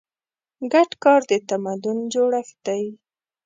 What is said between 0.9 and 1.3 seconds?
کار